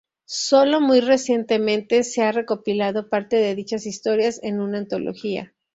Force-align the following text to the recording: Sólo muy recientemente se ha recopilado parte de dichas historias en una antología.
Sólo 0.25 0.81
muy 0.81 0.99
recientemente 0.99 2.03
se 2.03 2.23
ha 2.23 2.31
recopilado 2.31 3.07
parte 3.07 3.35
de 3.35 3.53
dichas 3.53 3.85
historias 3.85 4.39
en 4.41 4.59
una 4.59 4.79
antología. 4.79 5.53